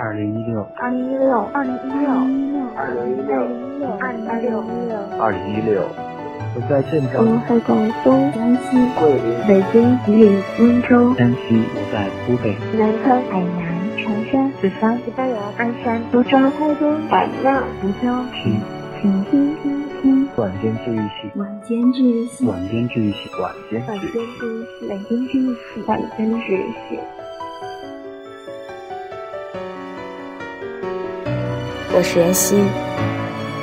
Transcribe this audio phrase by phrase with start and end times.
[0.00, 2.06] 二零一六，二零一六，二零一六，
[2.76, 3.34] 二零一六，
[3.98, 4.62] 二零一六，
[5.18, 5.82] 二零一六。
[6.54, 18.06] 我在镇长，我在广东、江西、桂林、北京、吉林、温州、山西，我在湖北、南昌、海南、长沙、四川、西班牙、鞍山、苏州、台东、版纳、福州。
[18.32, 18.60] 听，
[19.02, 23.82] 请听听听，晚间治愈系，晚间治愈系，晚间治愈系，晚间。
[23.84, 27.00] 治愈系，晚间治愈系，晚间治愈系。
[31.98, 32.54] 我是妍希，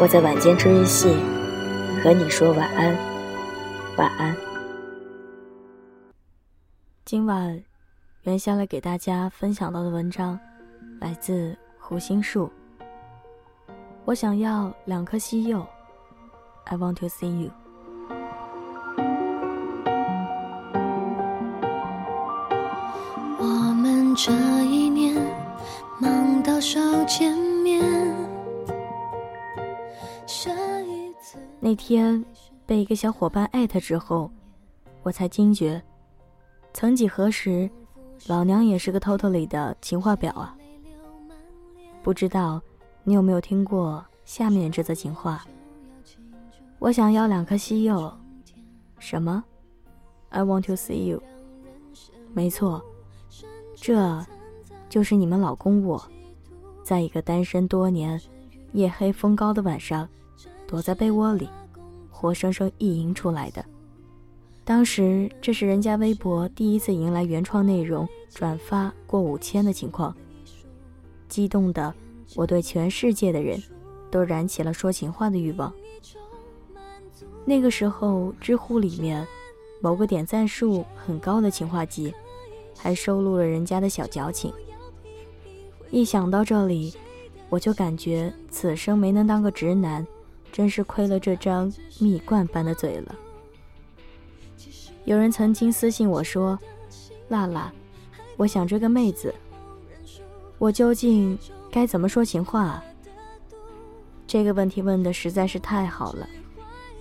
[0.00, 1.08] 我在晚间治愈系
[2.00, 2.96] 和你说晚安，
[3.96, 4.36] 晚安。
[7.04, 7.60] 今晚
[8.22, 10.38] 袁下来给大家分享到的文章
[11.00, 12.48] 来自胡心树。
[14.04, 15.66] 我想要两颗西柚
[16.66, 17.50] ，I want to see you。
[23.40, 24.30] 我们这
[24.66, 25.16] 一年
[25.98, 27.36] 忙到手见
[31.70, 32.24] 那天
[32.66, 34.28] 被一个小伙伴艾特之后，
[35.04, 35.80] 我才惊觉，
[36.74, 37.70] 曾几何时，
[38.26, 40.52] 老娘也是个 totally 的情话婊啊！
[42.02, 42.60] 不知道
[43.04, 45.44] 你有没有听过下面这则情话？
[46.80, 48.12] 我想要两颗西柚。
[48.98, 49.44] 什么
[50.30, 51.22] ？I want to see you。
[52.34, 52.84] 没错，
[53.76, 54.26] 这
[54.88, 56.02] 就是你们老公我，
[56.82, 58.20] 在一个单身多年、
[58.72, 60.08] 夜黑风高的晚上，
[60.70, 61.48] 躲在被窝里，
[62.12, 63.64] 活生生意淫出来的。
[64.62, 70.14] 当时这是人家微博第一次迎来原创内容转发过五千的情况，
[71.28, 71.92] 激动的
[72.36, 73.60] 我对全世界的人
[74.12, 75.74] 都燃起了说情话的欲望。
[77.44, 79.26] 那个时候，知乎里面
[79.80, 82.14] 某个点赞数很高的情话集，
[82.78, 84.52] 还收录了人家的小矫情。
[85.90, 86.94] 一想到这里，
[87.48, 90.06] 我就感觉此生没能当个直男，
[90.52, 93.14] 真是亏了这张蜜罐般的嘴了。
[95.04, 96.58] 有人曾经私信我说
[97.28, 97.72] ：“辣辣，
[98.36, 99.34] 我想追个妹子，
[100.58, 101.38] 我究竟
[101.70, 102.84] 该怎么说情话啊？”
[104.26, 106.28] 这个问题问的实在是太好了，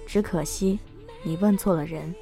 [0.07, 0.79] 只可惜
[1.23, 2.15] 你问错了人。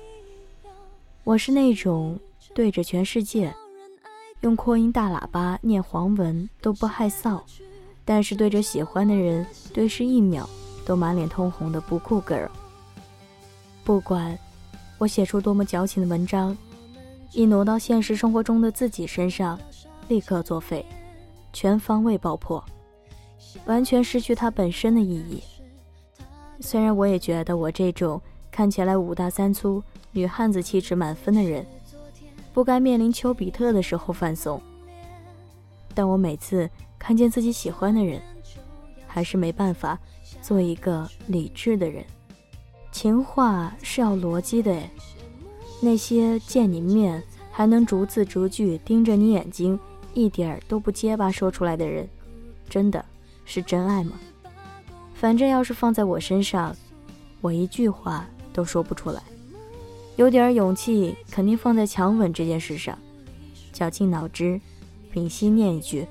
[1.24, 2.20] 我是那种
[2.54, 3.54] 对着全世界
[4.42, 7.42] 用扩音大喇叭念黄文都不害臊，
[8.04, 10.50] 但是对着喜欢的人对视一秒
[10.88, 12.48] 都满脸通红的不酷 girl。
[13.84, 14.40] 不管
[14.98, 16.58] 我写出多么矫情的文章，
[17.34, 19.59] 一挪到现实生活中的自己身上，
[20.08, 20.86] 立刻作废，
[21.52, 22.64] 全方位爆破，
[23.66, 25.44] 完全失去它本身的意义。
[26.62, 31.66] 虽然我也觉得我这种看起来五大三粗、女汉子气质满分的人，
[32.53, 34.62] 不该面临丘比特的时候犯怂，
[35.94, 38.22] 但我每次看见自己喜欢的人，
[39.06, 40.00] 还是没办法
[40.47, 42.06] 做一个理智的人。
[42.90, 44.90] 情话是要逻辑的诶，
[45.81, 47.22] 那些见你面
[47.52, 49.78] 还能逐字逐句盯着你眼睛，
[50.13, 52.08] 一点儿都不结巴说出来的人，
[52.69, 53.03] 真的
[53.44, 54.13] 是真爱吗？
[55.16, 56.74] 反正要是放在我身上，
[57.41, 59.22] 我一句话都说不出来。
[60.16, 62.97] 有点勇气肯定放在强吻这件事上，
[63.74, 64.62] 绞尽脑汁，
[65.12, 66.08] 屏息念一句，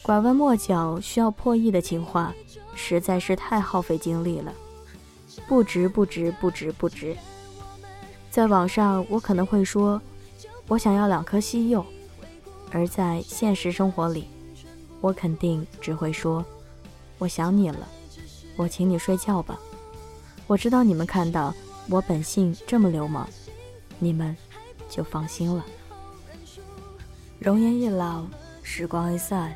[0.00, 2.34] 拐弯抹角需要破译的情话，
[2.76, 4.52] 实在是太耗费精力了。
[5.48, 7.16] 不值，不值，不值，不值。
[8.30, 10.00] 在网上，我可能会说，
[10.68, 11.82] 我想要两颗西柚；
[12.70, 14.28] 而在现实生活里，
[15.00, 16.44] 我肯定只会说，
[17.18, 17.88] 我想你了，
[18.56, 19.58] 我请你睡觉吧。
[20.46, 21.52] 我知道你们看到
[21.88, 23.28] 我本性这么流氓，
[23.98, 24.36] 你们
[24.88, 25.64] 就放心了。
[27.38, 28.24] 容颜一老，
[28.62, 29.54] 时光一散，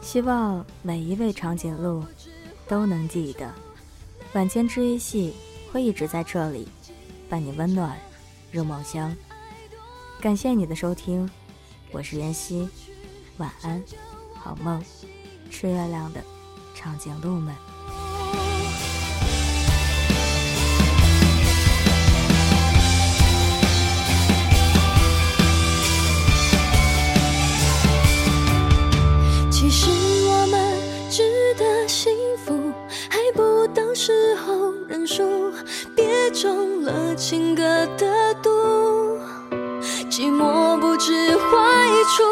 [0.00, 2.04] 希望每一位长颈鹿
[2.68, 3.52] 都能记得。
[4.34, 5.34] 晚间治愈系
[5.72, 6.68] 会一直在这里，
[7.28, 7.98] 伴你温暖
[8.52, 9.14] 入梦乡。
[10.20, 11.28] 感谢你的收听，
[11.90, 12.68] 我是袁熙，
[13.38, 13.82] 晚安，
[14.34, 14.84] 好梦，
[15.50, 16.22] 吃月亮的
[16.74, 17.54] 长颈鹿们。
[37.58, 37.64] 隔
[37.96, 38.48] 的毒，
[40.08, 41.48] 寂寞不知坏
[42.16, 42.22] 处。